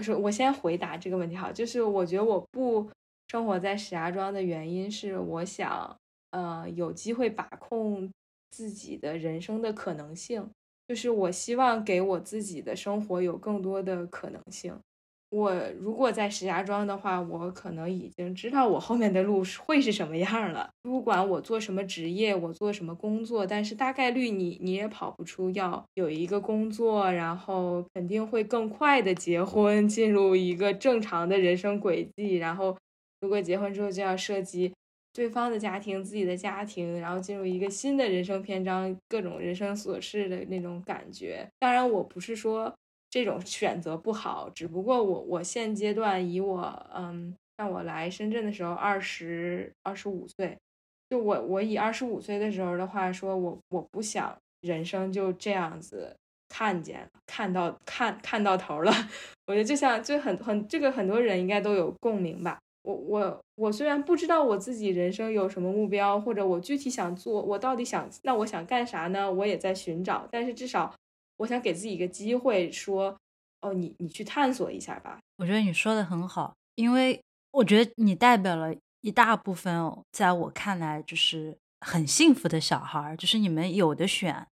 [0.01, 2.88] 是我先回答这个问题哈，就是我觉得我不
[3.27, 5.96] 生活在石家庄的原因是，我想
[6.31, 8.09] 呃有机会把控
[8.53, 10.48] 自己的人生的可能性，
[10.87, 14.79] 就是我希望给我自己的生活有更多的可能性。
[15.30, 20.70] 我如果在石家庄的话，我可能已经知道我后面的路会是什么样了。
[20.82, 32.36] 不管我做什么职业，我做什么工作，但是大概率你你也跑不出要有一个工作，然后肯定会更快的结婚，进入一个正常的人生轨迹。
[32.36, 32.74] 然后
[33.20, 34.72] 如果结婚之后就要涉及
[35.12, 41.46] 对方的家庭、自己的家庭，然后进入一个新的人生篇章，各种人生琐事的那种感觉。
[41.58, 42.74] 当然，我不是说。
[43.18, 50.57] 这种选择不好，只不过我我现阶段以我嗯，像我来深圳的时候二十二十五岁，
[51.11, 56.14] 就我我以二十五岁的时候的话说，我我不想人生就这样子
[56.48, 58.92] 看见看到看看到头了。
[59.48, 62.57] 我觉得就像就很很这个很多人应该都有共鸣吧。
[62.83, 69.28] 我我我虽然不知道我自己人生有什么目标，或者我具体想做，我到底想那我想干啥呢？
[69.28, 70.94] 我也在寻找，但是至少
[71.38, 73.16] 我想给自己一个机会，说
[73.62, 75.18] 哦，你你去探索一下吧。
[75.38, 77.20] 我觉得你说的很好，因为
[77.51, 84.46] 我觉得你代表了一大部分，在我看来就是很幸福的小孩儿，就是你们有的选，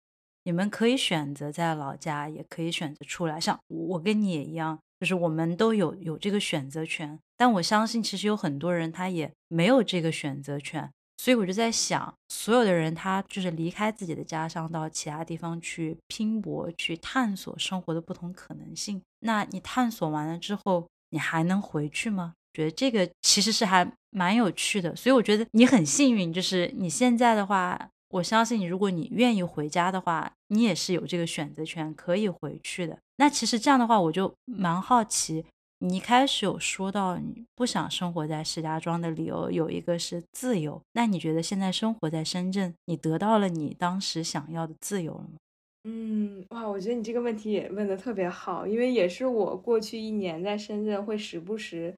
[0.43, 4.79] 你们可以选择在老家，也可以选择出来，像我跟你也一样。
[4.99, 10.89] 就是我们都有有这个选择权，但我相信其实有很多人他也没有这个选择权，
[11.23, 19.01] 所以我就在想，所有的人他就是离开自己的家乡到其他地方去拼搏，去探索生活的不同可能性。
[19.21, 22.33] 那你探索完了之后，你还能回去吗？
[22.53, 27.87] 觉得这个其实是还蛮有趣的，所以我觉得你很幸运，就是你现在的话。
[28.09, 32.95] 我相信你，如果你愿意回家的话，你也是有这个选择权，可以回去的。
[33.15, 35.43] 那其实这样的话，我就蛮好奇，
[35.83, 40.81] 你一开始有说到你不想生活在石家庄的理由，有一个是自由。
[40.93, 45.35] 那你觉得现在生活在深圳，你得到了你当时想要的自由了吗？
[45.83, 51.93] 嗯，哇，我觉得你这个问题也问的特别好，因为也是我过去一年在深圳会时不时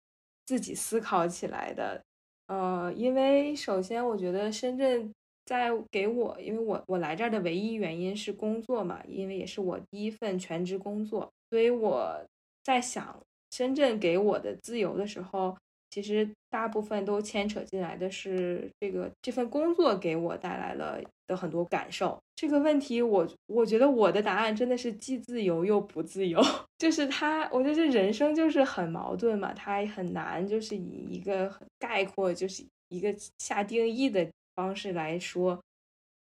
[0.48, 2.02] 自己思考起来的。
[2.48, 5.12] 呃，因为首先我觉得深圳。
[5.46, 12.20] 在给我，因为我我来这儿的唯一原因是工作嘛，因为也是我第一份全职工作，所以我
[12.64, 13.16] 在想
[13.56, 15.56] 深圳给我的自由的时候，
[15.90, 22.20] 其实大部分都牵扯进来的是这个这份工作给我带来了的很多感受。
[22.36, 26.42] 这个问题，我我觉得我的答案真的是既自由又不自由，
[26.78, 34.28] 就是他，我觉得这人生就是很矛盾嘛，他很难就是以一个概括，就是一个下定义的。
[34.56, 35.62] 方式来说，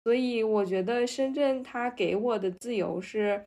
[0.02, 3.40] 所以我觉得深圳它给我的自由是，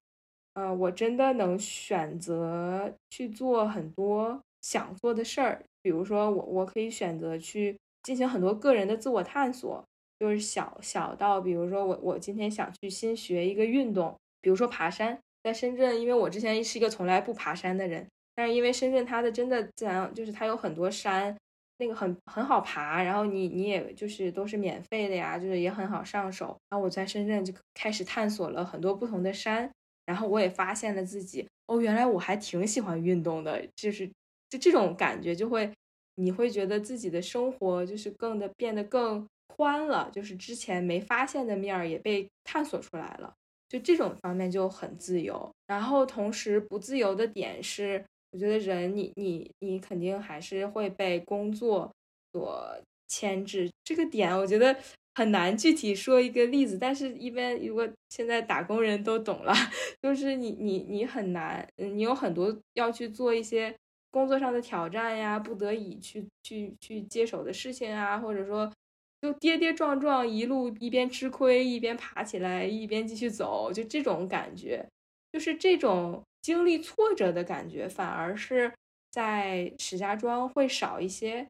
[0.57, 5.61] 呃，我真的能选择去做很多想做的事儿。
[5.83, 9.83] 比如说，我我可以选择去进行很多个人的自我探索，
[10.19, 15.19] 就是小小到，比如说我我今天想去新学一个运动，比如说爬山。
[15.43, 21.37] 在深圳，因为我之前是一个从来不爬山的人，但是因为深圳它的真的自然就是它有很多山。
[21.77, 26.57] 那个很很好爬，然后你你也就是都是免费的呀，就是也很好上手。
[26.71, 29.71] 然后我在深圳就开始探索了很多不同的山，
[30.07, 34.09] 然后我也发现了自己哦，原来我还挺喜欢运动的，就是
[34.49, 35.71] 就这种感觉就会，
[36.15, 43.31] 你会觉得自己的生活就是更的变得更宽了，就是之前没发现的面儿也被探索出来了，
[43.69, 45.51] 就这种方面就很自由。
[45.67, 48.03] 然后同时不自由的点是。
[48.31, 51.89] 我觉得人，你你你肯定还是会被工作
[52.33, 53.71] 所牵制。
[53.85, 54.77] 这个点我觉得
[55.17, 59.51] 很难具体说一个例子，但是一般如果现在打工人都懂了，
[59.99, 63.75] 就是你你你很难，你有很多要去做一些
[64.11, 68.71] 工作上的挑战呀，不得已去去去接手的事情啊，或者说
[69.19, 74.87] 就跌跌撞撞一路一边吃亏一边爬起来一边继续走，就这种感觉，
[75.33, 76.23] 就是这种。
[76.39, 78.71] 经历挫折的感觉反而是
[79.11, 81.45] 在石家庄会少一些，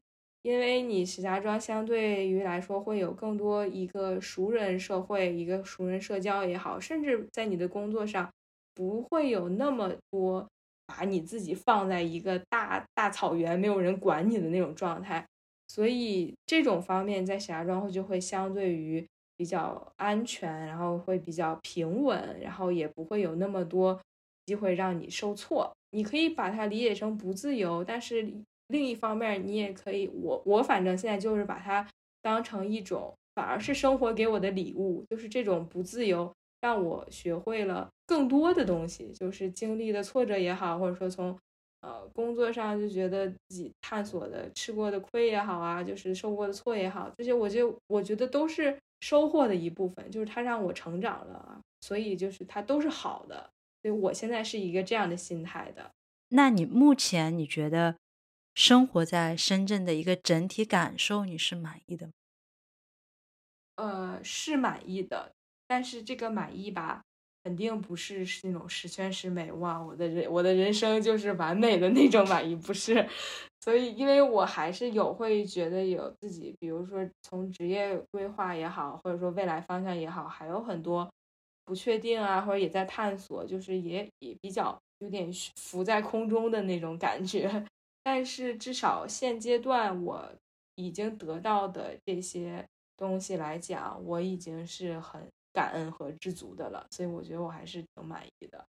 [0.48, 8.26] 因为你石家庄相对于来说会有更多一个熟人社会，一个熟人社交也好，甚至在你的工作上
[8.74, 10.48] 不会有那么多
[10.86, 15.22] 把你自己放在一个大大草原没有人管你的那种状态，
[15.66, 19.06] 所以这种方面在石家庄就会相对于
[19.36, 24.00] 比较安全，然后会比较平稳，然后也不会有那么多。
[24.46, 28.26] 机会让你受挫，你可以把它理解成不自由，但是
[28.68, 31.86] 另一方面，你也可以，我我反正现在就是把它
[32.22, 41.38] 当成一种，反而是生活给我的礼物，就是这种不自由让我学会了更多的东西，就是经历的挫折也好，或者说从
[41.80, 53.48] 呃工作上就觉得自己探索的吃过的亏也好啊，就是受过的挫也好，这些我就我觉得都是收获的一部分，就是它让我成长了啊，所以就是它都是好的。
[53.80, 55.88] 所以我现在是一个这样的心态的。
[56.30, 57.94] 那你目前你觉得
[58.60, 62.12] 生活在深圳的一个整体感受，你是满意的吗？
[63.76, 65.32] 呃，是满意的，
[65.68, 67.00] 但是这个满意吧，
[67.44, 73.08] 肯定不是那种十全十美哇，我的人我的人生就是完美的那种满意，不是。
[73.60, 81.08] 所以，因为我还是有会觉得有自己，比如说从职业规划也好，或者说未来方向也好，还有很多。
[81.64, 87.64] 不确定啊，或者也在探索，就是也也比较有点浮在空中的那种感觉。
[88.02, 90.32] 但是至少现阶段我
[90.76, 96.86] 已经得到的这些东西来讲，我已经是很感恩和知足的了。
[96.90, 98.64] 所以我觉得我还是挺满意的。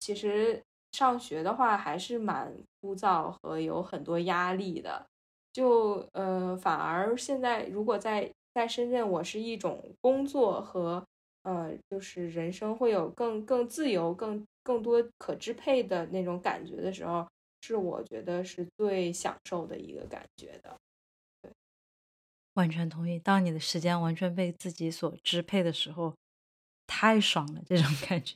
[0.00, 0.62] 其实
[0.92, 5.06] 上学的话还是蛮枯燥和有很多压力的，
[5.52, 11.04] 就呃反而现在如果在在深圳，我是一种工作和
[11.42, 17.26] 呃就是人生会有更更自由、更更多可支配的那种感觉的时候，
[17.60, 20.76] 是我觉得是最享受的一个感觉的。
[21.42, 21.50] 对，
[22.54, 23.18] 完全同意。
[23.18, 26.14] 当你的时间完全被自己所支配的时候，
[26.86, 28.34] 太爽了，这种 感觉。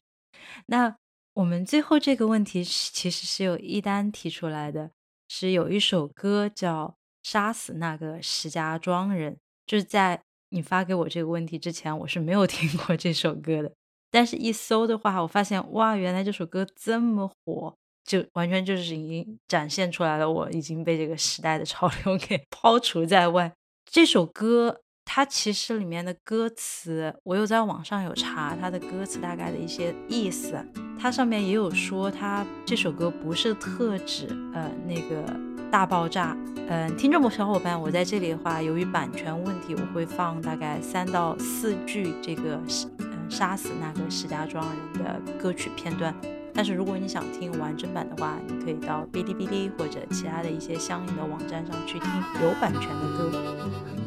[0.67, 0.97] 那。
[1.35, 4.93] 我们最后这个问题其实是有一单提出来的，
[5.27, 6.87] 是有一首歌叫
[7.29, 9.33] 《杀死那个石家庄人》，
[9.67, 13.75] 就是在你发给我这个问题之前，我是没有 听过这首歌的。
[14.13, 23.53] 但是，一搜的话，我发现哇，原来这首歌这么火，就完全就是已经展现出来了，我已经被这个时代的潮流 给抛除在外。
[23.91, 24.81] 这首歌。
[25.07, 30.57] 它其实里面的歌词，我有在网上有查它的歌词大概的一些意思。
[30.99, 35.23] 它上面也有说，它这首歌不是特指呃那个
[35.71, 36.35] 大爆炸。
[36.69, 42.59] 嗯，听众小伙伴，我在这里的话，由于版权问题，我会放大概三到四句这个
[43.01, 46.15] 嗯杀死那个石家庄人的歌曲片段。
[46.55, 52.09] 但是如果你想听完整版的话，你可以到哔哩哔哩或者其他的一些相应的网站上去听
[52.41, 54.04] 有版权的歌。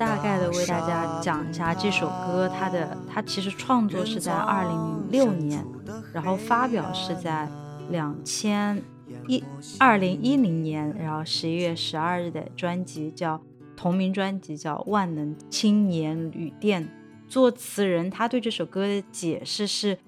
[0.00, 5.62] 大概的为大家讲一下这首歌，它的它其实创作是在二零零六年，
[6.14, 7.46] 然后发表是在
[7.90, 8.82] 两千
[9.28, 9.44] 一
[9.78, 13.38] 二零一零年，然后十一月十二日的专辑叫
[13.76, 16.82] 同名专辑叫《万能青年旅店》。
[17.28, 19.98] 作词人他对这首歌的解释是，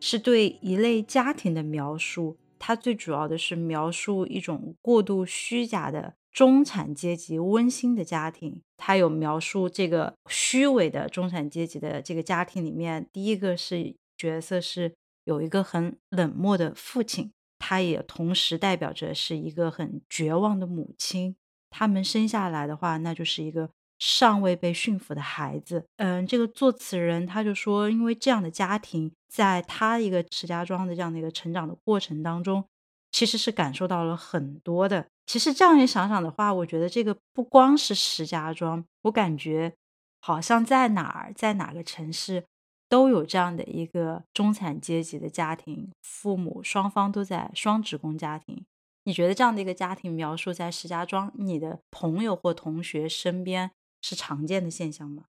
[0.00, 6.14] 是对一类家庭的描述，它最主要的是描述一种过度虚假的。
[6.34, 14.92] 中产阶级温馨的家庭，他有描述这个虚伪的中产阶级的这个家庭里面，第一个是角色是
[15.24, 17.30] 有一个很冷漠的父亲，
[17.60, 21.36] 他也同时代表着是一个很绝望的母亲。
[21.70, 23.70] 他们生下来的话，那就是一个
[24.00, 25.86] 尚未被驯服的孩子。
[25.98, 32.64] 嗯，这个作词人他就说，因为这样的家庭，在他一个石家庄的这样的一个成长的过程当中。
[33.12, 35.06] 其实是感受到了很多的。
[35.26, 39.74] 其实这样一想想的话，我觉得这个不光是石家庄，我感觉
[40.20, 42.44] 好像在哪儿，在哪个城市
[42.88, 48.64] 都有这样的一个中产阶级的家庭，父母双方都在双职工家庭。
[49.04, 53.70] 你觉得这样的一个家庭描述在石家庄，你的朋友或同学身边
[54.02, 55.24] 是常见的现象吗？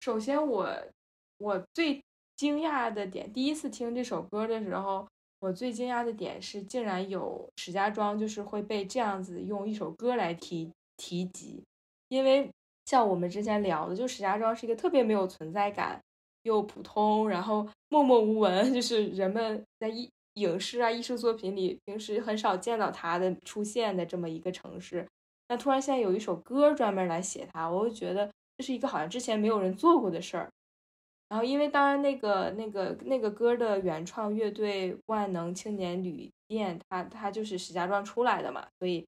[0.00, 0.76] 首先，我
[1.38, 2.04] 我最
[2.36, 5.08] 惊讶的点，第一次听这首歌的时候。
[5.42, 11.60] 我最惊讶的点是，竟然有石家庄就是会被这样子用一首歌来提提及，
[12.06, 12.48] 因为
[12.84, 16.00] 像我们之前聊的，就石家庄是一个特别没有存在感，
[16.44, 25.04] 又普通，然后默默无闻， 就是人们在影影视啊、艺术作品里平时很少见到它的出现的这么一个城市。
[25.48, 30.48] 那突然现在有一首歌专门来写它，我就觉得这是一个好像之前没有人做过的事儿。
[31.32, 39.02] 然后，因为当然那个那个那个歌的原创乐队万能青年旅店，它它就是石家庄出来的嘛，所以，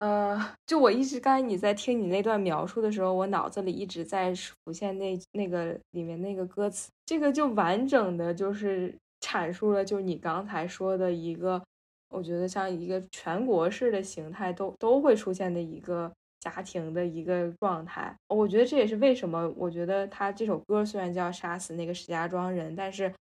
[0.00, 11.64] 呃，就我一直刚才你在听你那段描述的时候，我脑子里一直在浮现那那个里面那个歌词，这个就完整的就是阐述了，就是你刚才说的一个，
[12.10, 16.12] 我觉得像一个全国式的形态都都会出现的一个。
[16.40, 23.12] 家庭的一个状态，我觉得这也是为什么我觉得他这首歌虽然叫杀死那个石家庄人，但是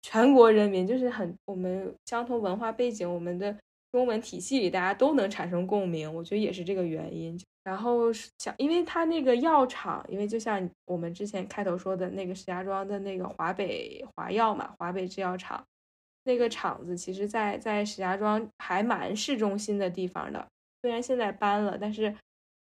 [0.00, 3.54] 全国人民就是很我们相同文化背景，我们的
[3.92, 7.38] 中文体系里大家都能产生共鸣，我觉得也是这个原因。
[7.62, 15.62] 然后想，因为他那个药厂，因为就像我们之前开头说的那个石家庄的那个华北华药嘛，华北制药厂
[16.24, 20.44] 那个厂子，其实在在石家庄还蛮市中心的地方的，
[20.80, 22.14] 虽然现在搬了，但是。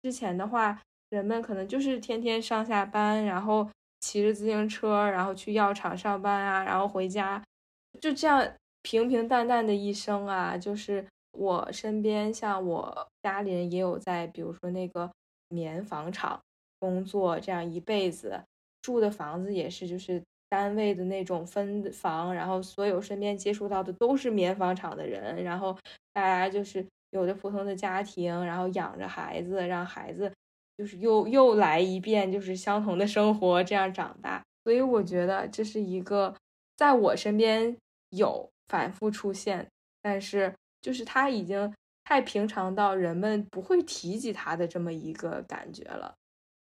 [0.03, 0.81] 之前的话，
[1.11, 3.69] 人们可能就是天天上下班，然后
[4.01, 7.43] 骑着自行车，然后去药厂上班啊，然后回家，
[8.01, 8.47] 就这样
[8.83, 10.57] 平平淡淡的一生啊。
[10.57, 15.11] 就是我身边，像我家里人也有在，比如说那个
[15.49, 16.41] 棉纺厂
[16.79, 18.41] 工作，这样一辈子
[18.83, 25.77] 住的房子也是就是单位的那种分房，然后所有身边接触到的都是棉纺厂的人，然后
[26.13, 30.33] 大家就是有着普通的家庭，然后养着孩子，让孩子。
[30.77, 34.41] 就是又又来一遍，就是相同的生活，这样长大。
[34.63, 36.33] 所以我觉得这是一个
[36.77, 37.77] 在我身边
[38.11, 39.67] 有反复出现，
[40.01, 46.15] 但是就是他已经太平常到人们不会提及他的这么一个感觉了。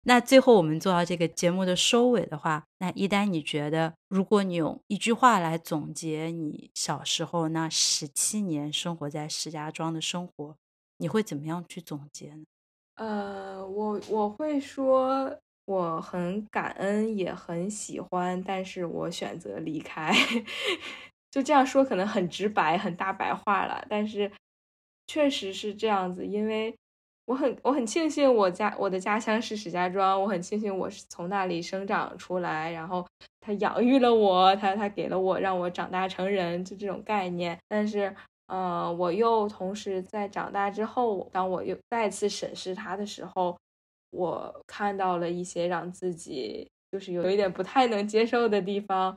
[0.03, 10.57] 那最后我们做到这个节目的收尾的话，那一丹，你觉得如果你用一句话来总结你小时候那十七年生活在石家庄的生活，
[10.97, 12.45] 你会怎么样去总结呢？
[12.97, 20.15] 呃，我我会说我很感恩，也很喜欢，但是我选择离开。
[21.31, 24.33] 就这样说可能很直白，很大白话了，但是
[25.07, 26.27] 确实是这样子。
[26.27, 26.77] 因为
[27.31, 33.07] 我很我很庆幸我家我的家乡是石家庄，我很庆幸我是从那里生长出来，然后
[33.41, 37.57] 他养育了我，他他给了我让我长大成人，就这种概念。
[37.69, 38.15] 但是。
[38.53, 43.57] 呃，我又同时在长大之后，当我又再次审视他的时候，
[44.11, 49.17] 我看到了一些让自己就是有一点不太能接受的地方。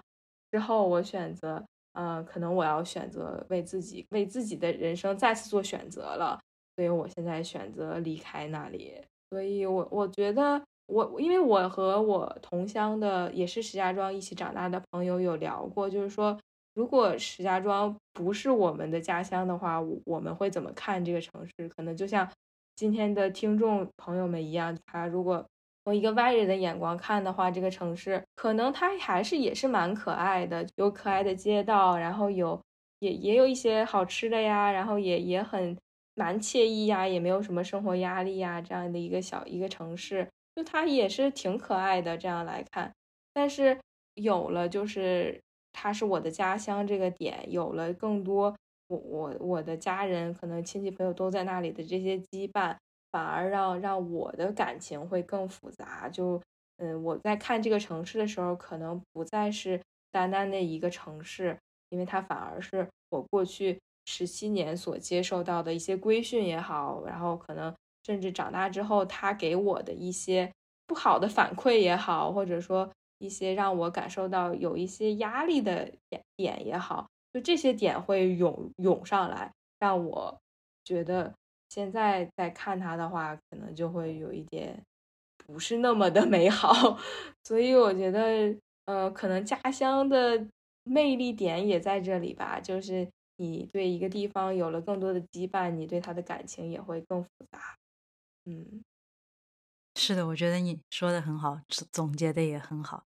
[0.51, 6.39] 之后，我选择，呃，可能我要选择为自己为自己的人生再次做选择了。
[6.76, 8.93] 所以我现在选择离开那里。
[9.30, 16.38] 所以我我觉得，我因为我和我同乡的也是石家庄一起长大的朋友有聊过，就是说。
[16.76, 21.69] 如果石家庄不是我们的家乡的话，我们会怎么看这个城市？
[21.69, 22.28] 可能就像
[22.76, 25.45] 今天的听众朋友们一样，他如果
[25.84, 32.59] 从一个外人的眼光看的话，这个城市可能它还是也是蛮可爱的，有可爱的街道，然后有
[32.97, 35.78] 也也有一些好吃的呀，然后也也很
[36.16, 42.18] 蛮惬意呀，也没有什么生活压力呀，这样的一个小一个城市，就它也是挺可爱的。
[42.18, 42.93] 这样来看，
[43.34, 43.80] 但是
[44.16, 45.41] 有了就是。
[45.76, 48.55] 它是我的家乡，这个点有了更多
[48.89, 52.78] 我我我的家人，可能亲戚朋友都在那里的这些羁绊，
[53.11, 56.07] 反而让让我的感情会更复杂。
[56.07, 56.39] 就
[56.78, 61.57] 嗯，我在看这个城市的时候，可能不再是单单的一个城市，
[61.89, 67.73] 因为它反而是我过去十七年所接受到的一些规训也好，然后可能
[68.05, 70.51] 甚至长大之后，他给我的一些
[70.87, 72.91] 不好的反馈也好，或者说。
[73.19, 79.49] 一些让我感受到有一些压力的点点也好，就这些点会涌涌上来，
[79.79, 80.37] 让我
[80.83, 81.33] 觉得
[81.69, 84.77] 现在在看他的话，可能就会有一点
[85.37, 86.99] 不是那么的 美好。
[87.45, 90.45] 所以我觉得，呃，可能家乡的
[90.83, 93.07] 魅力点也在这里吧，就是
[93.38, 97.77] 你对一个地方有了更多的羁绊，你对他的感情也会更复杂。
[98.45, 98.84] 嗯，
[99.95, 101.59] 是的，我觉得你说的很好，
[101.91, 103.05] 总结的也很好。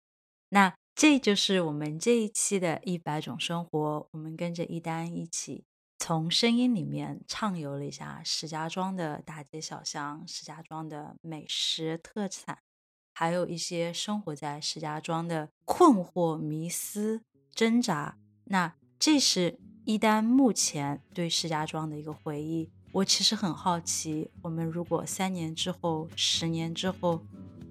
[0.50, 4.08] 那这就是我们这一期的一百种生活。
[4.12, 5.64] 我们跟着一丹一起，
[5.98, 12.58] 从声音里面畅游了一下石家庄的大街小巷、石家庄的美食特产，
[13.14, 17.22] 还有一些生活在石家庄的困惑、迷思、
[17.52, 18.18] 挣扎。
[18.46, 22.68] 那这是一丹目前对石家庄的一个回忆。
[22.92, 27.24] 我其实很好奇，我们如果三年之后、十年之后。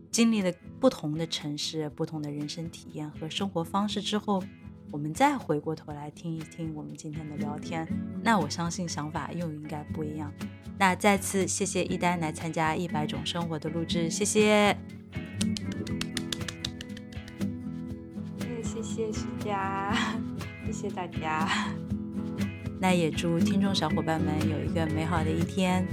[0.09, 4.41] 经历了不同的城市、不同的人生体验和生活方式之后，
[4.89, 7.87] 我们再回过头来听一听我们今天的聊天，
[8.23, 10.33] 那我相信想法又应该不一样。
[10.79, 14.75] 那再次谢谢一丹来参加《一百种生活》的录制，谢谢。
[18.63, 19.93] 谢谢徐佳，
[20.65, 21.47] 谢谢大家。
[22.79, 25.85] 那也祝听众小伙伴们有一个美好的一天。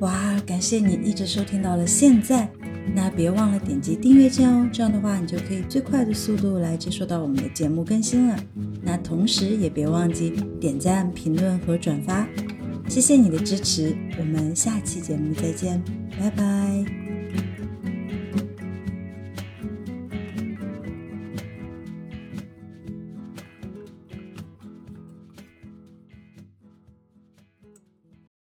[0.00, 2.50] 哇，感谢你一直收听到了现在。
[2.94, 8.38] 那别忘了点击订阅键哦，这样的话你就可以最快的速度来接收到我们的节目更新了。
[8.82, 12.28] 那同时也别忘记点赞、评论和转发，
[12.86, 15.82] 谢谢你的支持，我们下期节目再见，
[16.20, 17.03] 拜拜。